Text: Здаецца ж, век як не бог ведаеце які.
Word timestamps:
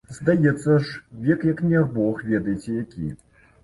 Здаецца 0.17 0.77
ж, 0.85 0.97
век 1.27 1.47
як 1.51 1.63
не 1.69 1.85
бог 2.01 2.27
ведаеце 2.35 2.83
які. 2.85 3.17